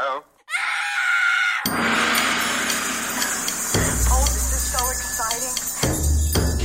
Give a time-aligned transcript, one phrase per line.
[0.00, 0.22] Hello?
[4.10, 5.56] Oh, this is so exciting.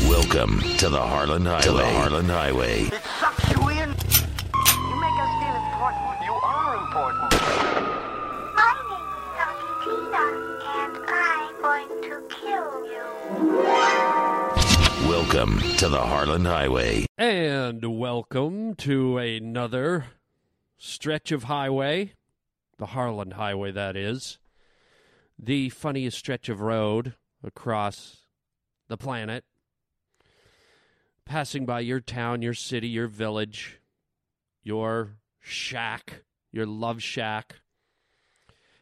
[0.07, 1.63] Welcome to the Harland Highway.
[1.63, 2.81] To the Harland Highway.
[2.83, 3.89] It sucks you in.
[3.89, 6.21] You make us feel important.
[6.23, 7.33] You are important.
[8.53, 9.73] My name is Dr.
[9.81, 10.25] Tina,
[10.77, 13.05] and I'm going to kill you.
[15.09, 17.07] Welcome to the Harland Highway.
[17.17, 20.05] And welcome to another
[20.77, 22.13] stretch of highway,
[22.77, 24.39] the Harland Highway, that is.
[25.37, 28.25] The funniest stretch of road across
[28.87, 29.43] the planet.
[31.25, 33.79] Passing by your town, your city, your village,
[34.61, 37.55] your shack, your love shack.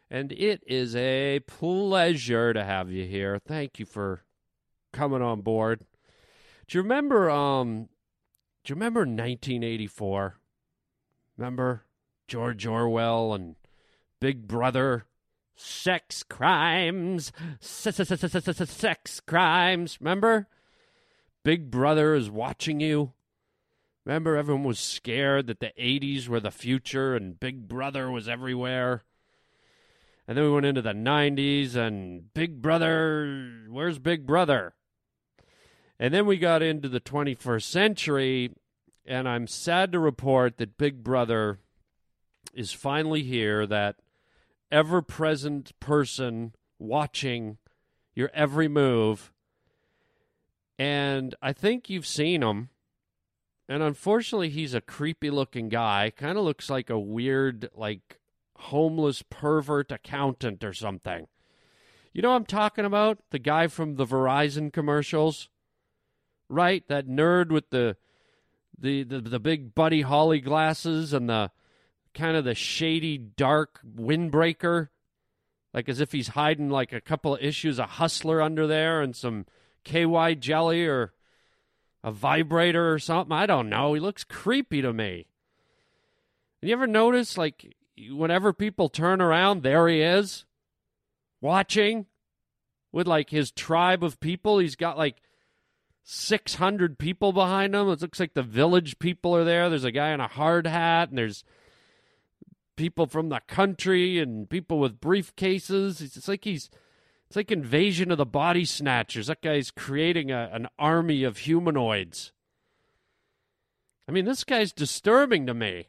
[0.10, 3.40] And it is a pleasure to have you here.
[3.40, 4.24] Thank you for
[4.92, 5.86] coming on board.
[6.68, 7.90] Do you remember um
[8.64, 10.36] do you remember 1984?
[11.38, 11.86] Remember
[12.28, 13.56] George Orwell and
[14.22, 15.06] Big Brother
[15.56, 20.48] sex crimes sex crimes remember?
[21.44, 23.12] Big brother is watching you.
[24.06, 29.04] Remember everyone was scared that the 80s were the future and big brother was everywhere.
[30.28, 34.76] And then we went into the 90s and big brother where's big brother?
[36.00, 38.56] And then we got into the 21st century,
[39.06, 41.60] and I'm sad to report that Big Brother
[42.56, 43.98] is finally here, that
[44.72, 47.58] ever present person watching
[48.16, 49.32] your every move.
[50.80, 52.70] And I think you've seen him.
[53.70, 56.12] And unfortunately, he's a creepy looking guy.
[56.16, 58.20] Kind of looks like a weird, like,
[58.56, 61.28] homeless pervert accountant or something.
[62.14, 63.20] You know I'm talking about?
[63.30, 65.50] The guy from the Verizon commercials?
[66.52, 66.88] right?
[66.88, 67.98] That nerd with the
[68.78, 71.52] the the, the big Buddy Holly glasses and the
[72.14, 74.90] kind of the shady dark windbreaker,
[75.74, 79.16] like as if he's hiding like a couple of issues of Hustler under there and
[79.16, 79.46] some
[79.84, 81.14] KY jelly or
[82.04, 83.36] a vibrator or something.
[83.36, 83.94] I don't know.
[83.94, 85.28] He looks creepy to me.
[86.62, 87.76] And you ever notice like
[88.10, 90.46] whenever people turn around, there he is,
[91.40, 92.06] watching
[92.92, 94.60] with like his tribe of people.
[94.60, 95.18] He's got like
[96.04, 97.88] 600 people behind him.
[97.90, 99.70] It looks like the village people are there.
[99.70, 101.44] There's a guy in a hard hat, and there's
[102.82, 106.02] people from the country and people with briefcases.
[106.02, 106.68] It's like he's.
[107.28, 109.28] It's like Invasion of the Body Snatchers.
[109.28, 112.34] That guy's creating a, an army of humanoids.
[114.06, 115.88] I mean, this guy's disturbing to me.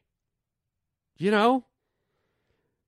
[1.16, 1.64] You know?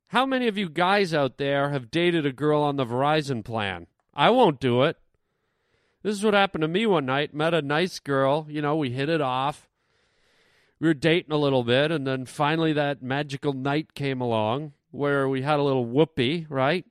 [0.08, 3.88] How many of you guys out there have dated a girl on the Verizon plan?
[4.14, 4.98] I won't do it.
[6.04, 7.34] This is what happened to me one night.
[7.34, 8.46] Met a nice girl.
[8.48, 9.68] You know, we hit it off.
[10.80, 15.28] We were dating a little bit, and then finally that magical night came along where
[15.28, 16.84] we had a little whoopee, right?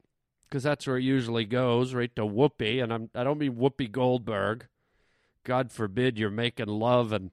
[0.44, 2.80] Because that's where it usually goes, right to whoopee.
[2.80, 4.68] And I'm, I don't mean Whoopi Goldberg.
[5.44, 7.32] God forbid you're making love and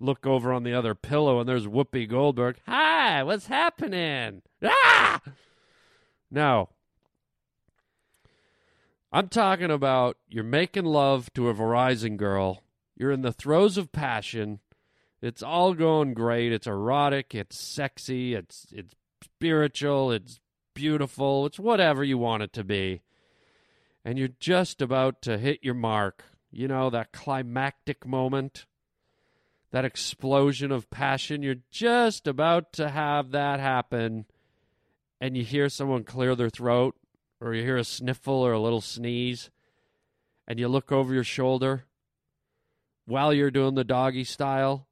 [0.00, 2.56] look over on the other pillow and there's Whoopi Goldberg.
[2.66, 4.42] Hi, what's happening?
[4.62, 5.20] Ah!
[6.30, 6.70] No,
[9.14, 12.64] I'm talking about you're making love to a Verizon girl.
[12.96, 14.58] You're in the throes of passion.
[15.24, 16.52] It's all going great.
[16.52, 17.34] It's erotic.
[17.34, 18.34] It's sexy.
[18.34, 20.12] It's it's spiritual.
[20.12, 20.38] It's
[20.74, 21.46] beautiful.
[21.46, 23.00] It's whatever you want it to be.
[24.04, 26.24] And you're just about to hit your mark.
[26.50, 28.66] You know, that climactic moment,
[29.70, 31.42] that explosion of passion.
[31.42, 34.26] You're just about to have that happen.
[35.22, 36.96] And you hear someone clear their throat
[37.40, 39.50] or you hear a sniffle or a little sneeze,
[40.46, 41.84] and you look over your shoulder
[43.06, 44.86] while you're doing the doggy style.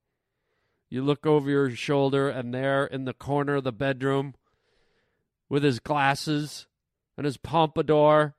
[0.93, 4.35] You look over your shoulder, and there in the corner of the bedroom,
[5.49, 6.67] with his glasses
[7.17, 8.35] and his pompadour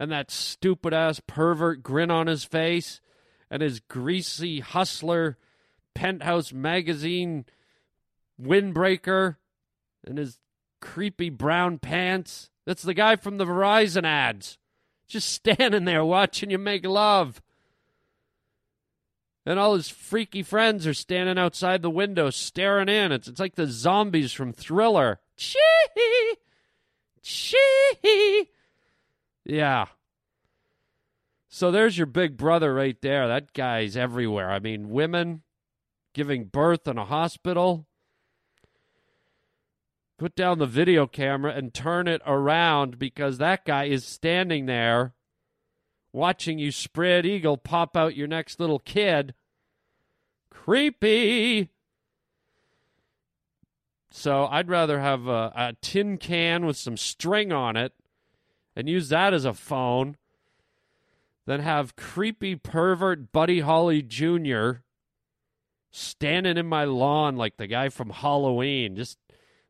[0.00, 3.00] and that stupid ass pervert grin on his face
[3.48, 5.38] and his greasy hustler
[5.94, 7.44] penthouse magazine
[8.40, 9.36] windbreaker
[10.04, 10.40] and his
[10.80, 14.58] creepy brown pants that's the guy from the Verizon ads.
[15.06, 17.40] Just standing there watching you make love.
[19.44, 23.10] And all his freaky friends are standing outside the window staring in.
[23.10, 25.18] It's, it's like the zombies from Thriller.
[25.36, 25.58] Chee!
[27.22, 28.48] Chee!
[29.44, 29.86] Yeah.
[31.48, 33.26] So there's your big brother right there.
[33.26, 34.50] That guy's everywhere.
[34.50, 35.42] I mean, women
[36.12, 37.86] giving birth in a hospital,
[40.18, 45.14] put down the video camera and turn it around because that guy is standing there
[46.12, 49.34] watching you spread eagle pop out your next little kid.
[50.50, 51.70] Creepy.
[54.10, 57.94] So I'd rather have a, a tin can with some string on it
[58.76, 60.16] and use that as a phone
[61.46, 64.82] than have creepy pervert Buddy Holly Jr.
[65.90, 68.96] standing in my lawn like the guy from Halloween.
[68.96, 69.18] Just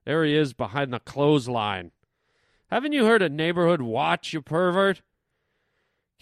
[0.05, 1.93] there he is behind the clothesline.
[2.71, 5.03] Haven't you heard of neighborhood watch, you pervert?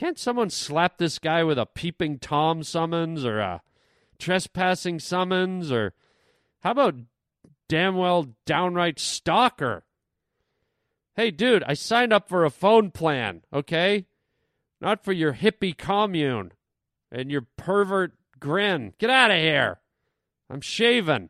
[0.00, 3.60] Can't someone slap this guy with a peeping Tom summons or a
[4.18, 5.92] trespassing summons or
[6.60, 6.94] how about
[7.68, 9.84] damn well downright stalker?
[11.16, 14.06] Hey, dude, I signed up for a phone plan, okay?
[14.80, 16.52] Not for your hippie commune
[17.12, 18.94] and your pervert grin.
[18.96, 19.80] Get out of here.
[20.48, 21.28] I'm shaving.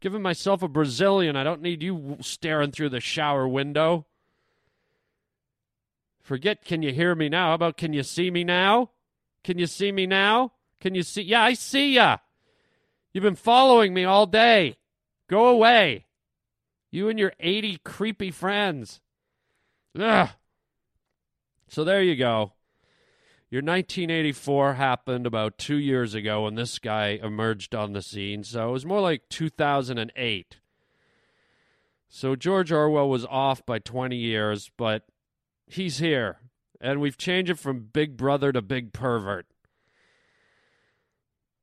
[0.00, 1.36] Giving myself a Brazilian.
[1.36, 4.04] I don't need you staring through the shower window.
[6.22, 7.48] Forget, can you hear me now?
[7.48, 8.90] How about, can you see me now?
[9.42, 10.52] Can you see me now?
[10.80, 11.22] Can you see?
[11.22, 12.18] Yeah, I see ya.
[13.12, 14.76] You've been following me all day.
[15.28, 16.06] Go away.
[16.90, 19.00] You and your 80 creepy friends.
[19.98, 20.28] Ugh.
[21.68, 22.52] So there you go.
[23.50, 28.44] Your 1984 happened about two years ago when this guy emerged on the scene.
[28.44, 30.56] So it was more like 2008.
[32.08, 35.04] So George Orwell was off by 20 years, but
[35.66, 36.38] he's here.
[36.80, 39.46] And we've changed it from Big Brother to Big Pervert.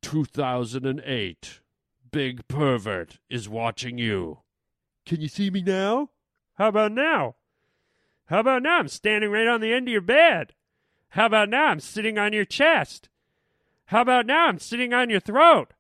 [0.02, 1.60] 2008.
[2.12, 4.40] Big Pervert is watching you.
[5.06, 6.10] Can you see me now?
[6.56, 7.36] How about now?
[8.28, 8.80] How about now?
[8.80, 10.54] I'm standing right on the end of your bed.
[11.10, 11.66] How about now?
[11.66, 13.10] I'm sitting on your chest.
[13.86, 14.48] How about now?
[14.48, 15.74] I'm sitting on your throat.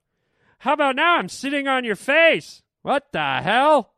[0.59, 1.17] How about now?
[1.17, 2.63] I'm sitting on your face.
[2.81, 3.93] What the hell?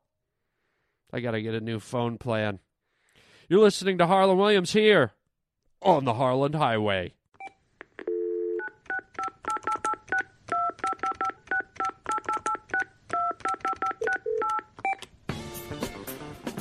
[1.13, 2.59] I got to get a new phone plan.
[3.51, 5.12] You're listening to Harland Williams here
[5.81, 7.15] on the Harland Highway.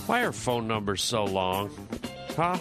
[0.06, 1.70] Why are phone numbers so long?
[2.34, 2.58] Huh?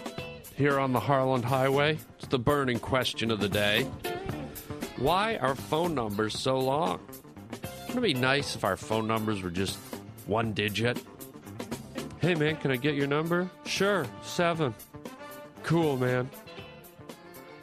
[0.56, 1.98] Here on the Harland Highway?
[2.20, 3.86] It's the burning question of the day.
[4.98, 7.00] Why are phone numbers so long?
[7.88, 9.80] Wouldn't it be nice if our phone numbers were just
[10.28, 11.02] one digit?
[12.22, 13.50] Hey man, can I get your number?
[13.66, 14.76] Sure, seven.
[15.64, 16.30] Cool, man.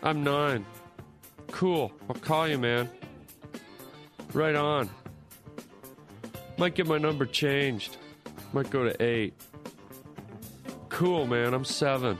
[0.03, 0.65] I'm nine.
[1.51, 2.89] Cool, I'll call you, man.
[4.33, 4.89] Right on.
[6.57, 7.99] Might get my number changed.
[8.55, 9.35] Might go to eight.
[10.89, 12.17] Cool, man, I'm seven.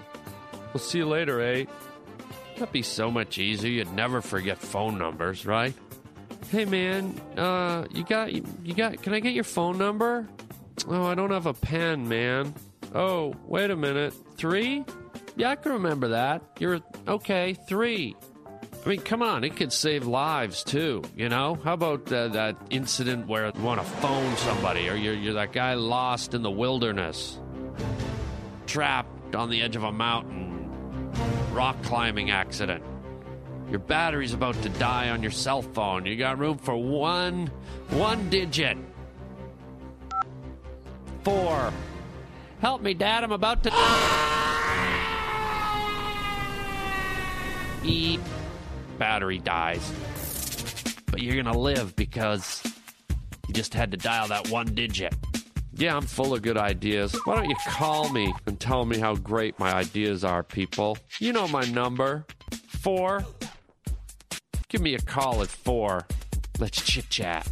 [0.75, 1.71] We'll see you later, eight.
[2.57, 3.71] That'd be so much easier.
[3.71, 5.73] You'd never forget phone numbers, right?
[6.51, 10.29] Hey, man, uh, you got, you got, can I get your phone number?
[10.89, 12.55] Oh, I don't have a pen, man.
[12.95, 14.15] Oh, wait a minute.
[14.37, 14.85] Three?
[15.37, 16.43] Yeah, I can remember that.
[16.59, 18.15] You're, okay, three.
[18.85, 21.03] I mean, come on, it could save lives too.
[21.17, 25.15] You know, how about uh, that incident where you want to phone somebody, or you're,
[25.15, 27.41] you're that guy lost in the wilderness,
[28.67, 30.71] trapped on the edge of a mountain,
[31.53, 32.85] rock climbing accident.
[33.69, 36.07] Your battery's about to die on your cell phone.
[36.07, 37.49] You got room for one,
[37.91, 38.79] one digit.
[41.27, 41.73] Four.
[42.61, 43.25] Help me, Dad.
[43.25, 43.71] I'm about to.
[47.83, 48.21] Beep.
[48.97, 49.93] Battery dies.
[51.11, 52.63] But you're gonna live because
[53.49, 55.17] you just had to dial that one digit.
[55.75, 57.13] Yeah, I'm full of good ideas.
[57.25, 60.97] Why don't you call me and tell me how great my ideas are, people?
[61.19, 62.25] You know my number.
[62.69, 63.25] Four.
[64.69, 66.07] Give me a call at four.
[66.61, 67.49] Let's chit chat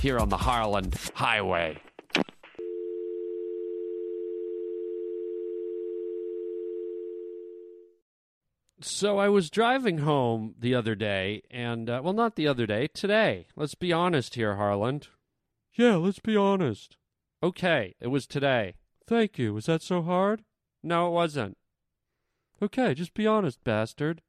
[0.00, 1.80] here on the Harland Highway.
[8.82, 12.86] So I was driving home the other day, and uh, well, not the other day,
[12.86, 13.46] today.
[13.54, 15.08] Let's be honest here, Harland.
[15.74, 16.96] Yeah, let's be honest.
[17.42, 18.74] Okay, it was today.
[19.06, 19.52] Thank you.
[19.52, 20.44] Was that so hard?
[20.82, 21.58] No, it wasn't.
[22.62, 24.22] Okay, just be honest, bastard.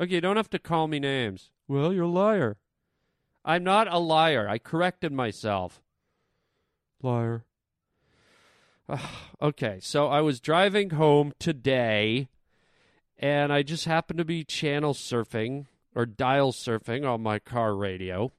[0.00, 1.50] Okay, you don't have to call me names.
[1.66, 2.56] Well, you're a liar.
[3.44, 4.48] I'm not a liar.
[4.48, 5.82] I corrected myself.
[7.02, 7.44] Liar.
[9.42, 12.28] okay, so I was driving home today
[13.18, 18.32] and I just happened to be channel surfing or dial surfing on my car radio.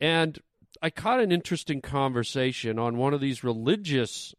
[0.00, 0.38] And
[0.80, 4.34] I caught an interesting conversation on one of these religious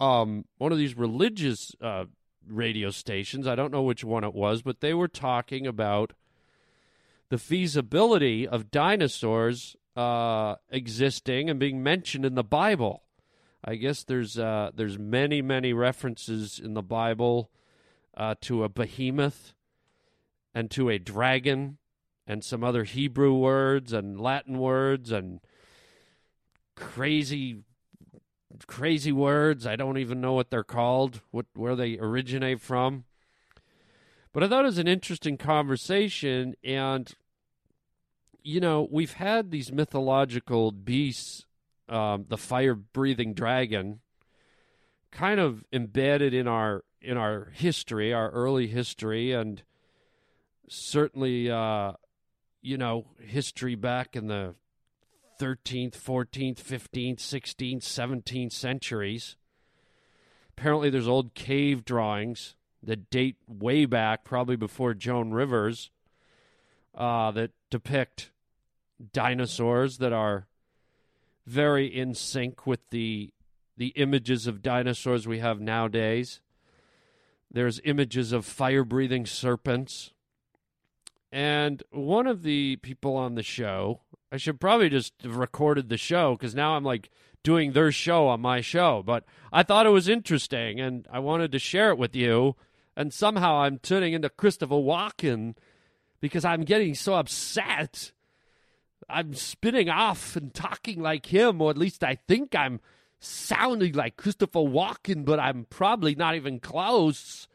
[0.00, 2.04] um one of these religious uh
[2.48, 3.46] radio stations.
[3.46, 6.12] I don't know which one it was, but they were talking about
[7.28, 13.04] the feasibility of dinosaurs uh, existing and being mentioned in the Bible.
[13.64, 17.50] I guess there's uh, there's many many references in the Bible
[18.16, 19.54] uh, to a behemoth
[20.54, 21.78] and to a dragon
[22.26, 25.40] and some other Hebrew words and Latin words and
[26.76, 27.64] crazy
[28.66, 29.66] crazy words.
[29.66, 33.04] I don't even know what they're called, what where they originate from.
[34.32, 37.12] But I thought it was an interesting conversation and
[38.44, 41.46] you know, we've had these mythological beasts,
[41.88, 44.00] um, the fire-breathing dragon,
[45.12, 49.62] kind of embedded in our in our history, our early history, and
[50.68, 51.92] certainly, uh,
[52.60, 54.54] you know, history back in the
[55.40, 59.36] 13th, 14th, 15th, 16th, 17th centuries.
[60.56, 65.90] Apparently, there's old cave drawings that date way back, probably before Joan Rivers,
[66.94, 68.30] uh, that depict
[69.12, 70.46] dinosaurs that are
[71.46, 73.32] very in sync with the
[73.76, 76.40] the images of dinosaurs we have nowadays.
[77.52, 80.12] There's images of fire breathing serpents.
[81.30, 85.98] And one of the people on the show, I should probably just have recorded the
[85.98, 87.10] show because now I'm like
[87.42, 89.02] doing their show on my show.
[89.04, 92.56] But I thought it was interesting and I wanted to share it with you.
[92.96, 95.54] And somehow I'm turning into Christopher Walken
[96.20, 98.12] because I'm getting so upset.
[99.08, 102.80] I'm spinning off and talking like him, or at least I think I'm
[103.22, 107.48] sounding like Christopher Walken, but I'm probably not even close.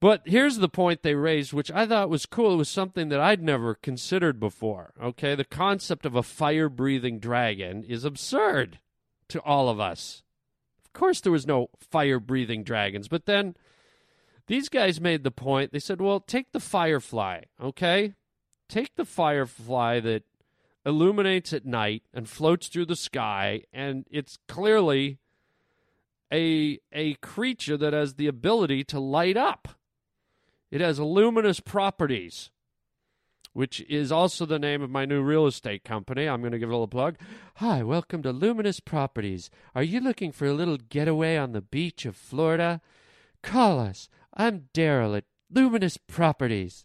[0.00, 2.54] But here's the point they raised, which I thought was cool.
[2.54, 4.92] It was something that I'd never considered before.
[5.02, 8.80] Okay, the concept of a fire breathing dragon is absurd
[9.28, 10.22] to all of us.
[10.84, 13.54] Of course, there was no fire breathing dragons, but then
[14.46, 15.72] these guys made the point.
[15.72, 18.12] They said, well, take the firefly, okay?
[18.68, 20.24] Take the firefly that
[20.84, 25.18] illuminates at night and floats through the sky, and it's clearly
[26.32, 29.68] a a creature that has the ability to light up.
[30.70, 32.50] It has luminous properties,
[33.52, 36.28] which is also the name of my new real estate company.
[36.28, 37.16] I'm going to give it a little plug.
[37.56, 39.50] Hi, welcome to Luminous Properties.
[39.74, 42.80] Are you looking for a little getaway on the beach of Florida?
[43.42, 44.08] Call us.
[44.34, 46.84] I'm Daryl at Luminous Properties.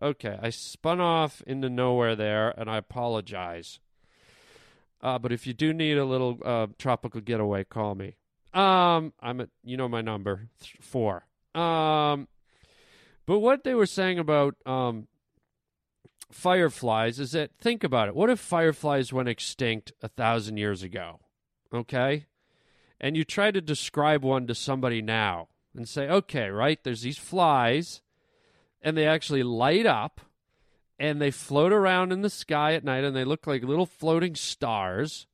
[0.00, 3.80] Okay, I spun off into nowhere there, and I apologize.
[5.00, 8.14] Uh, but if you do need a little uh, tropical getaway, call me.
[8.54, 11.26] Um, I'm at you know my number th- four.
[11.54, 12.28] Um,
[13.26, 15.06] but what they were saying about um
[16.30, 18.14] fireflies is that think about it.
[18.14, 21.20] What if fireflies went extinct a thousand years ago?
[21.72, 22.26] Okay,
[23.00, 26.82] and you try to describe one to somebody now and say, okay, right?
[26.82, 28.00] There's these flies
[28.82, 30.20] and they actually light up
[30.98, 34.34] and they float around in the sky at night and they look like little floating
[34.34, 35.26] stars.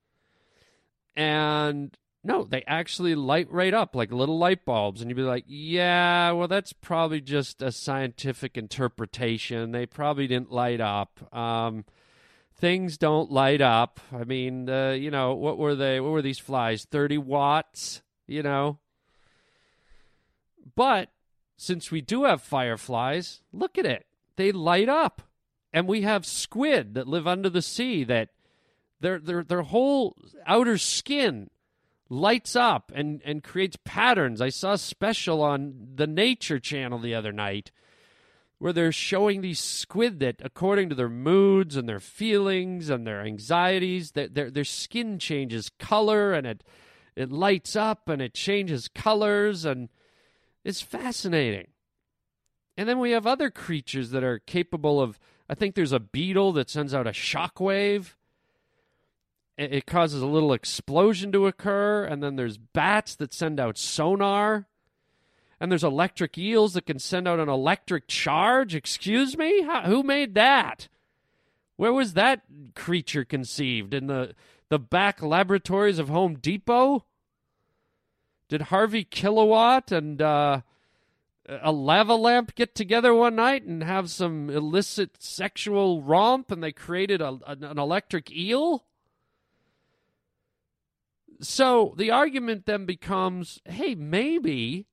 [1.17, 5.01] And no, they actually light right up like little light bulbs.
[5.01, 9.73] And you'd be like, yeah, well, that's probably just a scientific interpretation.
[9.73, 11.35] They probably didn't light up.
[11.35, 11.85] Um,
[12.57, 14.01] things don't light up.
[14.13, 16.01] I mean, uh, you know, what were they?
[16.01, 16.85] What were these flies?
[16.85, 18.79] 30 watts, you know?
[20.75, 21.11] But
[21.64, 24.06] since we do have fireflies, look at it.
[24.37, 25.23] They light up.
[25.73, 28.28] And we have squid that live under the sea that
[29.00, 30.16] their their their whole
[30.47, 31.50] outer skin
[32.09, 34.40] lights up and, and creates patterns.
[34.40, 37.73] I saw a special on the Nature Channel the other night
[38.59, 43.21] where they're showing these squid that, according to their moods and their feelings and their
[43.21, 46.62] anxieties, that their their skin changes color and it
[47.16, 49.88] it lights up and it changes colors and
[50.64, 51.68] it's fascinating.
[52.76, 55.21] And then we have other creatures that are capable of.
[55.49, 58.16] I think there's a beetle that sends out a shock wave.
[59.56, 62.04] It causes a little explosion to occur.
[62.04, 64.66] And then there's bats that send out sonar.
[65.61, 68.75] And there's electric eels that can send out an electric charge.
[68.75, 69.62] Excuse me?
[69.62, 70.88] How, who made that?
[71.76, 72.42] Where was that
[72.75, 73.94] creature conceived?
[73.94, 74.35] In the,
[74.68, 77.04] the back laboratories of Home Depot?
[78.49, 80.61] Did Harvey Kilowatt and uh,
[81.49, 86.73] a lava lamp get together one night and have some illicit sexual romp and they
[86.73, 88.85] created a, an electric eel?
[91.41, 94.87] So the argument then becomes hey, maybe,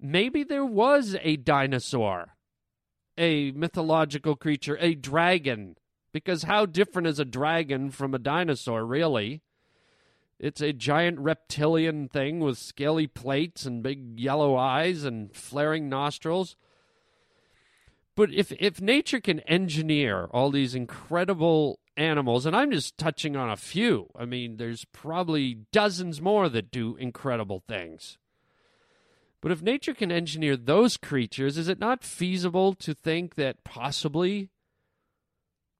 [0.00, 2.34] maybe there was a dinosaur,
[3.16, 5.76] a mythological creature, a dragon.
[6.12, 9.42] Because how different is a dragon from a dinosaur, really?
[10.38, 16.56] It's a giant reptilian thing with scaly plates and big yellow eyes and flaring nostrils.
[18.16, 23.50] But if if nature can engineer all these incredible animals, and I'm just touching on
[23.50, 28.18] a few, I mean, there's probably dozens more that do incredible things.
[29.40, 34.48] But if nature can engineer those creatures, is it not feasible to think that possibly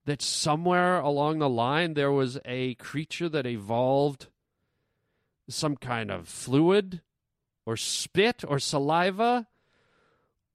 [0.04, 4.26] that somewhere along the line there was a creature that evolved
[5.48, 7.00] some kind of fluid
[7.66, 9.46] or spit or saliva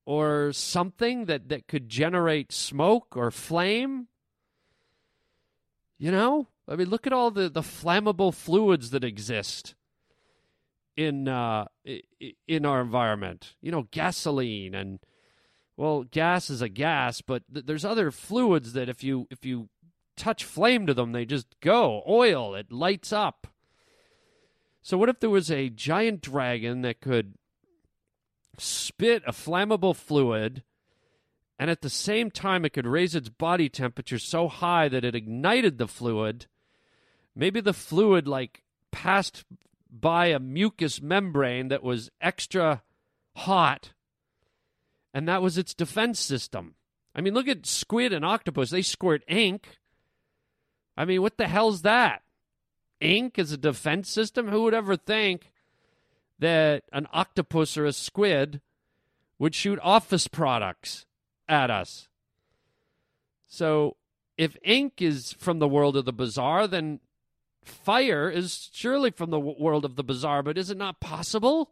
[0.05, 4.07] or something that, that could generate smoke or flame?
[5.97, 6.47] You know?
[6.67, 9.75] I mean, look at all the, the flammable fluids that exist
[10.95, 11.65] in uh,
[12.47, 13.55] in our environment.
[13.61, 14.99] You know, gasoline and
[15.77, 19.69] well, gas is a gas, but th- there's other fluids that if you if you
[20.17, 22.03] touch flame to them, they just go.
[22.07, 23.47] Oil, it lights up.
[24.81, 27.35] So what if there was a giant dragon that could
[28.57, 30.63] spit a flammable fluid
[31.57, 35.15] and at the same time it could raise its body temperature so high that it
[35.15, 36.47] ignited the fluid?
[37.35, 39.45] Maybe the fluid like passed
[39.91, 42.83] by a mucous membrane that was extra
[43.35, 43.93] hot
[45.13, 46.75] and that was its defense system.
[47.15, 48.69] I mean, look at squid and octopus.
[48.69, 49.79] They squirt ink.
[50.95, 52.21] I mean, what the hell's that?
[53.01, 54.49] Ink is a defense system?
[54.49, 55.51] Who would ever think
[56.39, 58.61] that an octopus or a squid
[59.37, 61.05] would shoot office products
[61.47, 62.07] at us?
[63.47, 63.95] So,
[64.37, 66.99] if ink is from the world of the bizarre, then
[67.63, 71.71] fire is surely from the world of the bizarre, but is it not possible?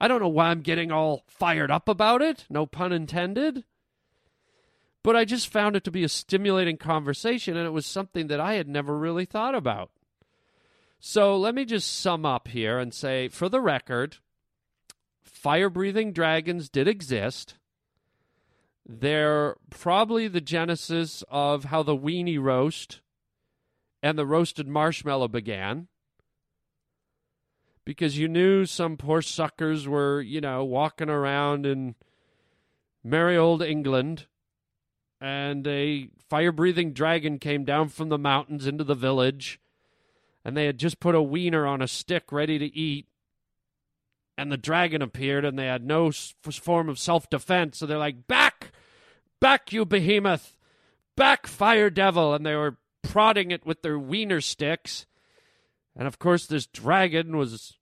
[0.00, 3.64] I don't know why I'm getting all fired up about it, no pun intended.
[5.02, 8.40] But I just found it to be a stimulating conversation, and it was something that
[8.40, 9.90] I had never really thought about.
[11.00, 14.18] So let me just sum up here and say for the record,
[15.22, 17.56] fire breathing dragons did exist.
[18.86, 23.00] They're probably the genesis of how the weenie roast
[24.02, 25.88] and the roasted marshmallow began
[27.84, 31.94] because you knew some poor suckers were, you know, walking around in
[33.02, 34.26] merry old England,
[35.20, 39.60] and a fire breathing dragon came down from the mountains into the village,
[40.44, 43.06] and they had just put a wiener on a stick ready to eat.
[44.38, 47.78] And the dragon appeared, and they had no s- form of self defense.
[47.78, 48.72] So they're like, Back!
[49.40, 50.56] Back, you behemoth!
[51.16, 52.34] Back, fire devil!
[52.34, 55.06] And they were prodding it with their wiener sticks.
[55.96, 57.76] And of course, this dragon was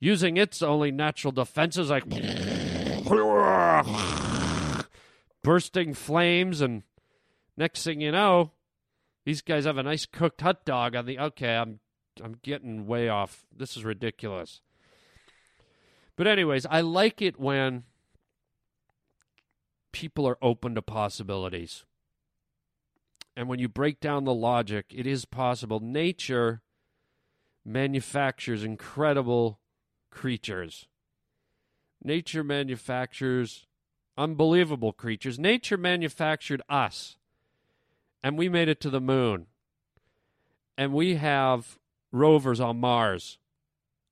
[0.00, 2.04] using its only natural defenses, like
[5.42, 6.60] bursting flames.
[6.60, 6.82] And
[7.56, 8.50] next thing you know,
[9.24, 11.18] these guys have a nice cooked hot dog on the.
[11.18, 11.80] Okay, I'm
[12.22, 13.46] I'm getting way off.
[13.56, 14.60] This is ridiculous.
[16.16, 17.84] But anyways, I like it when
[19.92, 21.84] people are open to possibilities.
[23.34, 25.80] And when you break down the logic, it is possible.
[25.80, 26.60] Nature
[27.64, 29.60] manufactures incredible
[30.10, 30.86] creatures.
[32.04, 33.66] Nature manufactures
[34.18, 35.38] unbelievable creatures.
[35.38, 37.16] Nature manufactured us,
[38.22, 39.46] and we made it to the moon.
[40.76, 41.78] And we have
[42.10, 43.38] rovers on Mars.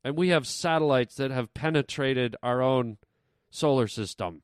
[0.02, 2.96] And we have satellites that have penetrated our own
[3.50, 4.42] solar system.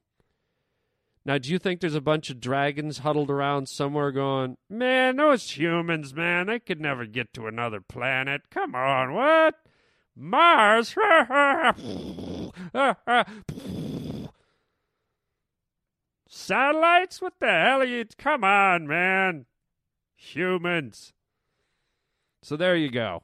[1.25, 5.57] Now, do you think there's a bunch of dragons huddled around somewhere going, man, those
[5.57, 8.43] humans, man, they could never get to another planet.
[8.51, 9.57] Come on, what?
[10.15, 10.95] Mars?
[16.29, 17.21] Satellites?
[17.21, 18.05] What the hell are you?
[18.17, 19.47] Come on, man.
[20.17, 21.13] Humans.
[22.43, 23.23] So there you go.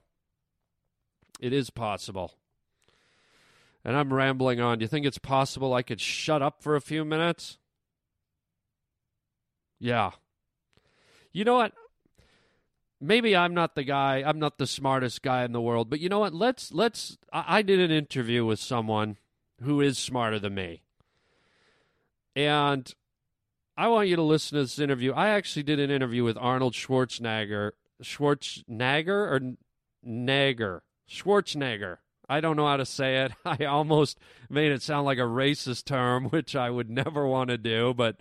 [1.40, 2.34] It is possible.
[3.84, 4.78] And I'm rambling on.
[4.78, 7.58] Do you think it's possible I could shut up for a few minutes?
[9.80, 10.12] Yeah.
[11.32, 11.72] You know what?
[13.00, 14.22] Maybe I'm not the guy.
[14.24, 16.32] I'm not the smartest guy in the world, but you know what?
[16.32, 17.18] Let's let's.
[17.32, 19.16] I, I did an interview with someone
[19.60, 20.82] who is smarter than me,
[22.36, 22.94] and
[23.76, 25.12] I want you to listen to this interview.
[25.12, 27.72] I actually did an interview with Arnold Schwarzenegger.
[28.02, 29.40] Schwarzenegger or
[30.06, 30.82] Nager?
[31.08, 31.98] Schwarzenegger.
[32.28, 33.32] I don't know how to say it.
[33.44, 34.18] I almost
[34.50, 38.16] made it sound like a racist term, which I would never want to do, but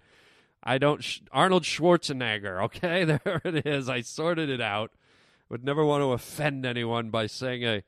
[0.64, 1.06] I don't.
[1.32, 2.64] Arnold Schwarzenegger.
[2.66, 3.90] Okay, there it is.
[3.90, 4.92] I sorted it out.
[5.50, 7.84] Would never want to offend anyone by saying a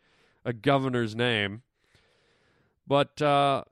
[0.45, 1.61] a governor's name.
[2.85, 3.63] But uh,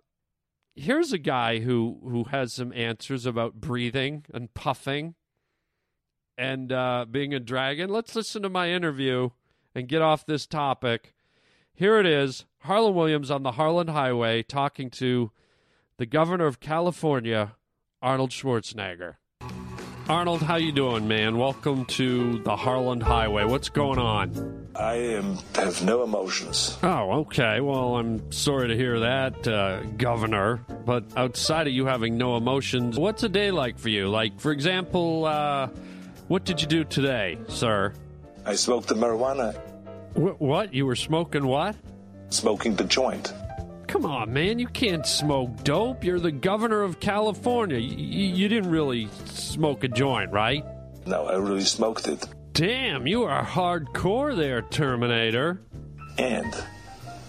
[0.75, 5.15] here's a guy who who has some answers about breathing and puffing
[6.37, 7.89] and uh, being a dragon.
[7.89, 9.29] Let's listen to my interview
[9.75, 11.13] and get off this topic.
[11.73, 15.31] Here it is: Harland Williams on the Harland Highway talking to
[15.97, 17.55] the governor of California,
[18.01, 19.15] Arnold Schwarzenegger.
[20.09, 21.37] Arnold, how you doing, man?
[21.37, 23.45] Welcome to the Harland Highway.
[23.45, 24.60] What's going on?
[24.75, 26.77] I am have no emotions.
[26.81, 27.59] Oh, okay.
[27.59, 30.57] Well, I'm sorry to hear that, uh, Governor.
[30.85, 34.07] But outside of you having no emotions, what's a day like for you?
[34.09, 35.67] Like, for example, uh,
[36.27, 37.91] What did you do today, sir?
[38.45, 39.53] I smoked the marijuana,
[40.15, 40.73] Wh- what?
[40.73, 41.75] You were smoking what?
[42.29, 43.33] smoking the joint.
[43.87, 44.57] Come on, man.
[44.57, 46.05] You can't smoke dope.
[46.05, 47.77] You're the governor of California.
[47.77, 50.63] Y- y- you didn't really smoke a joint, right?
[51.05, 52.25] No, I really smoked it.
[52.61, 55.63] Damn, you are hardcore there, Terminator.
[56.19, 56.55] And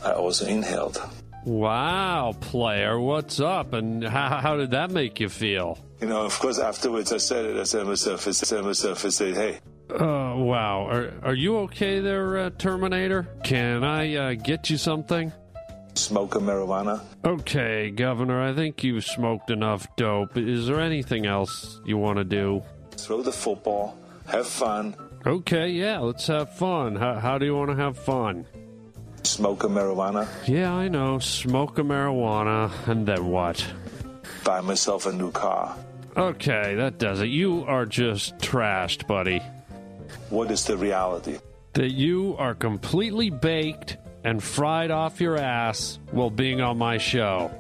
[0.04, 1.00] I also inhaled.
[1.46, 3.72] Wow, player, what's up?
[3.72, 5.78] And how, how did that make you feel?
[6.02, 7.56] You know, of course, afterwards I said it.
[7.56, 10.86] I said to myself, I said to myself, I said, hey, Uh, wow.
[10.90, 13.26] Are, are you okay there, uh, Terminator?
[13.42, 15.32] Can I uh, get you something?
[15.94, 17.00] smoke a marijuana.
[17.24, 20.36] Okay, Governor, I think you've smoked enough dope.
[20.36, 22.62] Is there anything else you want to do?
[22.98, 26.96] throw the football, have fun, Okay, yeah, let's have fun.
[26.96, 28.46] How, how do you want to have fun?
[29.24, 31.18] smoke a marijuana, Yeah, I know.
[31.20, 33.64] Smoke a marijuana, and then what?
[34.44, 35.76] buy myself a new car.
[36.16, 37.28] Okay, that does it.
[37.28, 39.40] You are just trashed, buddy.
[40.30, 41.38] What is the reality?
[41.74, 47.50] That you are completely baked and fried off your ass while being on my show.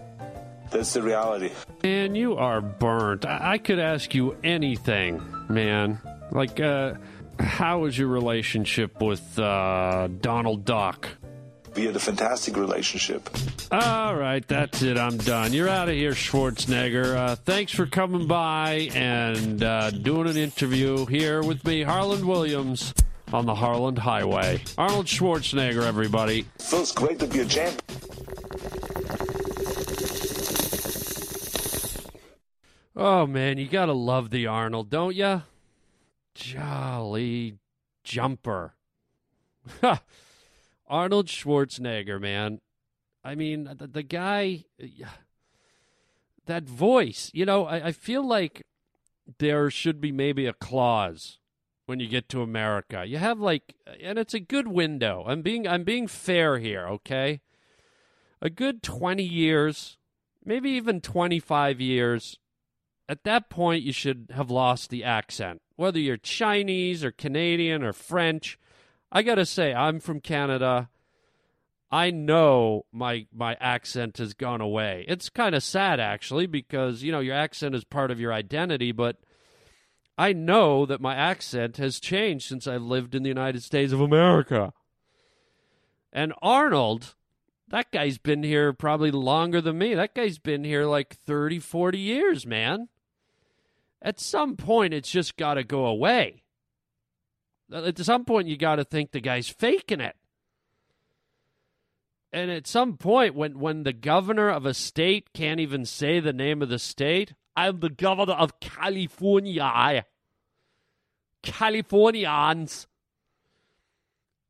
[0.72, 1.52] That's the reality.
[1.84, 3.24] Man, you are burnt.
[3.24, 6.00] I, I could ask you anything, man.
[6.32, 6.94] Like, uh,
[7.38, 11.08] how is your relationship with uh, Donald Duck?
[11.74, 13.30] We had a fantastic relationship.
[13.70, 14.98] All right, that's it.
[14.98, 15.54] I'm done.
[15.54, 17.16] You're out of here, Schwarzenegger.
[17.16, 22.92] Uh, thanks for coming by and uh, doing an interview here with me, Harland Williams,
[23.32, 24.62] on the Harland Highway.
[24.76, 26.44] Arnold Schwarzenegger, everybody.
[26.58, 27.80] Feels great to be a champ.
[32.94, 35.40] Oh man, you gotta love the Arnold, don't ya?
[36.34, 37.58] Jolly
[38.04, 38.74] jumper.
[40.86, 42.60] Arnold Schwarzenegger, man.
[43.24, 44.64] I mean, the, the guy,
[46.46, 48.62] that voice, you know, I, I feel like
[49.38, 51.38] there should be maybe a clause
[51.86, 53.04] when you get to America.
[53.06, 55.24] You have like, and it's a good window.
[55.26, 57.40] I'm being, I'm being fair here, okay?
[58.40, 59.98] A good 20 years,
[60.44, 62.38] maybe even 25 years
[63.08, 65.60] at that point you should have lost the accent.
[65.76, 68.58] Whether you're chinese or canadian or french
[69.10, 70.88] i gotta say i'm from canada.
[71.90, 75.04] I know my my accent has gone away.
[75.08, 78.92] It's kind of sad actually because you know your accent is part of your identity
[78.92, 79.18] but
[80.16, 84.00] i know that my accent has changed since i lived in the united states of
[84.00, 84.72] america.
[86.12, 87.14] And arnold
[87.68, 89.94] that guy's been here probably longer than me.
[89.94, 92.88] That guy's been here like 30 40 years man
[94.02, 96.42] at some point it's just got to go away.
[97.72, 100.16] At some point you got to think the guy's faking it.
[102.32, 106.32] And at some point when when the governor of a state can't even say the
[106.32, 110.04] name of the state, I'm the governor of California.
[111.42, 112.86] Californians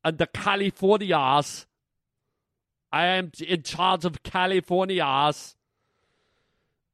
[0.05, 1.67] and the Californias.
[2.93, 5.57] I am in charge of Californias.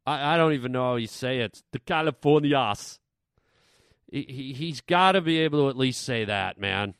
[0.09, 1.63] I, I don't even know how you say it.
[1.73, 2.99] The Californias.
[4.11, 6.95] He, he, he's got to be able to at least say that, man.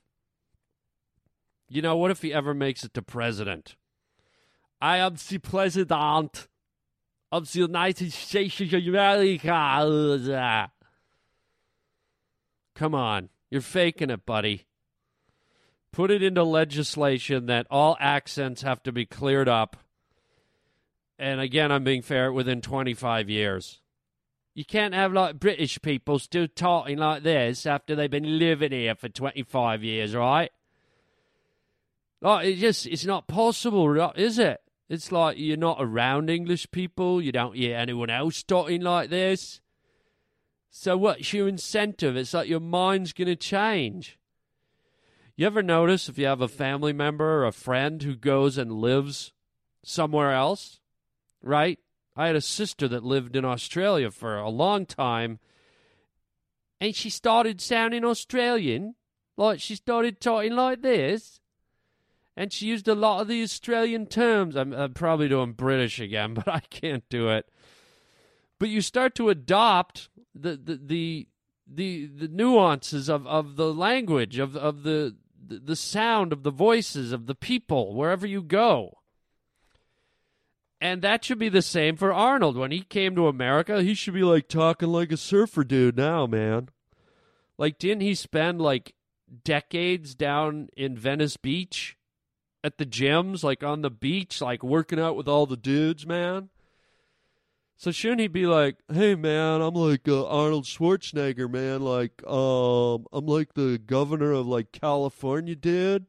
[1.71, 3.77] You know, what if he ever makes it to president?
[4.81, 6.49] I am the president
[7.33, 10.71] of the United States of America.
[12.75, 13.31] Come on.
[13.51, 14.67] You're faking it, buddy.
[15.93, 19.79] Put it into legislation that all accents have to be cleared up
[21.19, 23.81] and again, I'm being fair, within 25 years.
[24.55, 28.95] You can't have like British people still talking like this after they've been living here
[28.95, 30.51] for 25 years, right?
[32.21, 34.61] Like, it just, it's not possible, is it?
[34.89, 39.61] It's like you're not around English people, you don't hear anyone else talking like this.
[40.71, 42.17] So, what's your incentive?
[42.17, 44.19] It's like your mind's going to change.
[45.37, 48.73] You ever notice if you have a family member or a friend who goes and
[48.73, 49.33] lives
[49.85, 50.81] somewhere else?
[51.43, 51.79] Right?
[52.17, 55.39] I had a sister that lived in Australia for a long time,
[56.81, 58.95] and she started sounding Australian.
[59.37, 61.41] Like she started talking like this,
[62.37, 64.57] and she used a lot of the Australian terms.
[64.57, 67.49] I'm, I'm probably doing British again, but I can't do it.
[68.59, 71.29] But you start to adopt the the the
[71.71, 75.17] the, the nuances of, of the language of of the
[75.49, 78.98] the sound of the voices of the people wherever you go.
[80.81, 82.57] And that should be the same for Arnold.
[82.57, 86.27] When he came to America, he should be like talking like a surfer dude now,
[86.27, 86.69] man.
[87.57, 88.95] Like, didn't he spend like
[89.45, 91.97] decades down in Venice Beach
[92.63, 96.51] at the gyms, like on the beach, like working out with all the dudes, man?
[97.77, 101.81] So shouldn't he be like, "Hey man, I'm like uh, Arnold Schwarzenegger, man.
[101.81, 106.07] Like, um, I'm like the governor of like California, dude."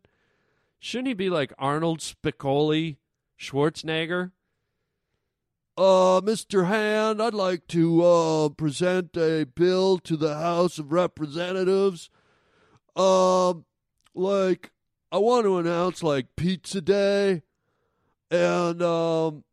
[0.79, 2.97] Shouldn't he be like Arnold Spicoli
[3.39, 4.31] Schwarzenegger?
[5.79, 6.67] Uh, Mr.
[6.67, 12.09] Hand, I'd like to uh, present a bill to the House of Representatives.
[12.97, 13.63] Um,
[14.13, 14.71] like,
[15.09, 17.43] I want to announce like Pizza Day,
[18.29, 19.45] and um,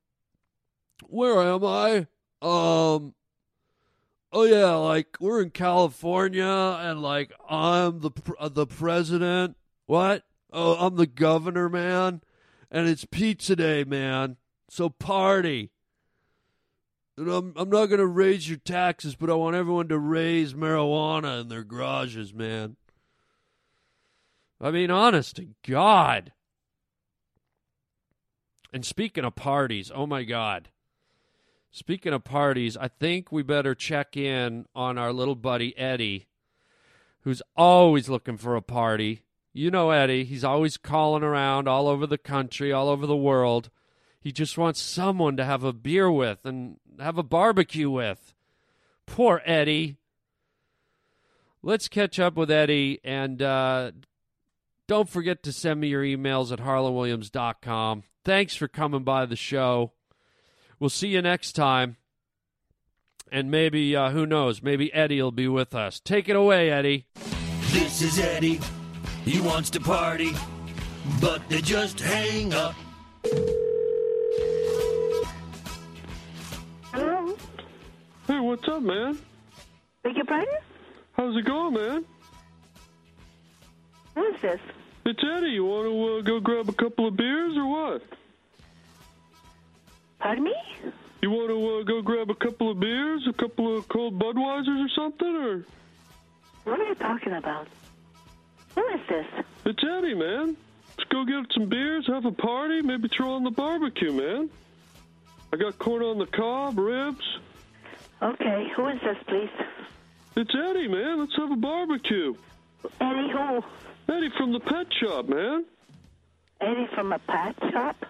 [1.05, 2.09] where am I?
[2.43, 3.15] Um,
[4.33, 8.11] oh yeah, like we're in California, and like I'm the
[8.41, 9.57] uh, the president.
[9.87, 10.25] What?
[10.53, 12.21] Oh, I'm the governor, man,
[12.69, 14.39] and it's Pizza Day, man.
[14.69, 15.71] So party.
[17.17, 21.41] And I'm I'm not gonna raise your taxes, but I want everyone to raise marijuana
[21.41, 22.77] in their garages, man.
[24.61, 26.33] I mean, honest to God.
[28.73, 30.69] And speaking of parties, oh my God.
[31.71, 36.27] Speaking of parties, I think we better check in on our little buddy Eddie,
[37.21, 39.23] who's always looking for a party.
[39.53, 43.71] You know Eddie, he's always calling around all over the country, all over the world.
[44.21, 48.35] He just wants someone to have a beer with and have a barbecue with.
[49.07, 49.97] Poor Eddie.
[51.63, 53.93] Let's catch up with Eddie and uh,
[54.89, 58.05] don't forget to send me your emails at harlandwilliams.com.
[58.25, 59.93] Thanks for coming by the show.
[60.79, 61.97] We'll see you next time.
[63.33, 65.99] And maybe, uh, who knows, maybe Eddie will be with us.
[65.99, 67.07] Take it away, Eddie.
[67.73, 68.61] This is Eddie.
[69.25, 70.33] He wants to party,
[71.21, 72.77] but they just hang up.
[78.67, 79.19] What's up, man?
[80.03, 80.55] Beg your pardon?
[81.13, 82.05] How's it going, man?
[84.15, 84.61] Who is this?
[85.05, 85.51] It's Eddie.
[85.51, 88.03] You want to uh, go grab a couple of beers or what?
[90.19, 90.55] Pardon me?
[91.23, 94.85] You want to uh, go grab a couple of beers, a couple of cold Budweisers
[94.85, 95.65] or something, or?
[96.65, 97.69] What are you talking about?
[98.75, 99.27] Who is this?
[99.65, 100.57] It's Eddie, man.
[100.99, 104.51] Let's go get some beers, have a party, maybe throw on the barbecue, man.
[105.53, 107.25] I got corn on the cob, ribs.
[108.23, 109.51] Okay, who is this, please?
[110.37, 111.21] It's Eddie, man.
[111.21, 112.35] Let's have a barbecue.
[113.01, 113.63] Eddie who?
[114.13, 115.65] Eddie from the pet shop, man.
[116.61, 118.07] Eddie from a pet shop?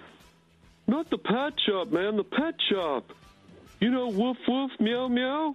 [0.86, 2.16] Not the pet shop, man.
[2.16, 3.12] The pet shop.
[3.80, 5.54] You know, woof woof, meow meow.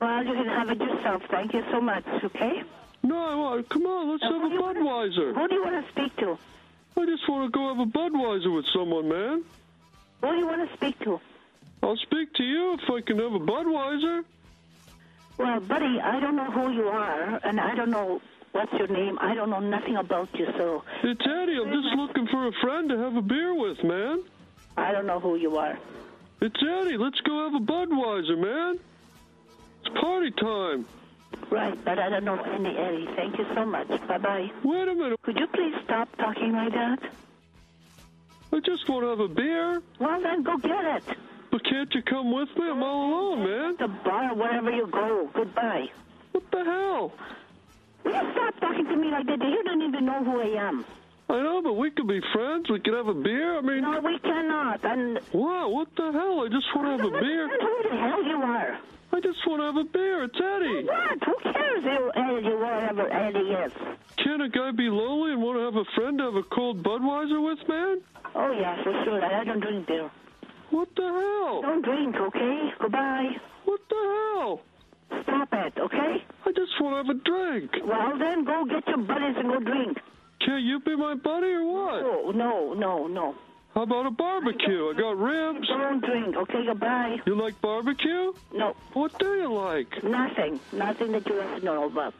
[0.00, 1.22] Well, you can have it yourself.
[1.30, 2.62] Thank you so much, okay?
[3.02, 3.68] No, I want.
[3.68, 5.34] Come on, let's Now, have a do you wanna- Budweiser.
[5.34, 6.38] Who do you want to speak to?
[6.98, 9.44] I just want to go have a Budweiser with someone, man.
[10.22, 11.20] Who do you want to speak to?
[11.86, 14.24] I'll speak to you if I can have a Budweiser.
[15.38, 18.20] Well, buddy, I don't know who you are, and I don't know
[18.50, 19.18] what's your name.
[19.20, 21.58] I don't know nothing about you, so It's Eddie.
[21.62, 24.24] I'm just looking for a friend to have a beer with, man.
[24.76, 25.78] I don't know who you are.
[26.40, 26.96] It's Eddie.
[26.96, 28.80] Let's go have a Budweiser, man.
[29.84, 30.86] It's party time.
[31.50, 33.06] Right, but I don't know any Eddie.
[33.14, 33.86] Thank you so much.
[34.08, 34.50] Bye-bye.
[34.64, 35.22] Wait a minute.
[35.22, 36.98] Could you please stop talking like that?
[38.52, 39.82] I just want to have a beer.
[40.00, 41.16] Well, then go get it.
[41.58, 42.68] Can't you come with me?
[42.70, 43.76] I'm all alone, man.
[43.78, 45.28] The bar, wherever you go.
[45.34, 45.86] Goodbye.
[46.32, 47.12] What the hell?
[48.04, 49.38] Will you stop talking to me like that?
[49.40, 50.84] You don't even know who I am.
[51.28, 52.70] I know, but we could be friends.
[52.70, 53.58] We could have a beer.
[53.58, 54.84] I mean, No, we cannot.
[54.84, 56.44] And wow, what the hell?
[56.44, 57.48] I just want to have a beer.
[57.48, 58.78] who the hell you are?
[59.12, 60.24] I just want to have a beer.
[60.24, 60.84] It's Eddie.
[60.86, 61.24] What?
[61.24, 63.72] Who cares who Eddie, whatever Eddie is?
[64.22, 66.82] Can't a guy be lonely and want to have a friend to have a cold
[66.82, 68.00] Budweiser with, man?
[68.34, 69.24] Oh, yeah, for sure.
[69.24, 70.10] I don't drink beer.
[70.70, 71.62] What the hell?
[71.62, 72.70] Don't drink, okay?
[72.80, 73.36] Goodbye.
[73.64, 74.60] What the hell?
[75.22, 76.24] Stop it, okay?
[76.44, 77.70] I just want to have a drink.
[77.84, 79.98] Well, then go get your buddies and go drink.
[80.44, 82.02] Can't you be my buddy or what?
[82.04, 83.34] Oh, no, no, no.
[83.74, 84.88] How about a barbecue?
[84.90, 85.68] I got ribs.
[85.68, 86.64] Don't drink, okay?
[86.66, 87.18] Goodbye.
[87.26, 88.32] You like barbecue?
[88.54, 90.02] No, What do you like?
[90.02, 90.58] nothing.
[90.72, 92.14] Nothing that you have to know about.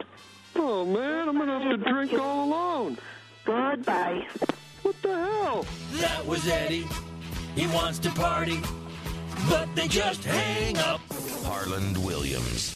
[0.55, 2.99] Oh, man, I'm going to have to drink all alone.
[3.45, 4.27] Goodbye.
[4.83, 5.67] What the hell?
[5.95, 6.87] That was Eddie.
[7.57, 8.61] He wants to party,
[9.49, 11.01] but they just hang up.
[11.43, 12.76] Harland Williams.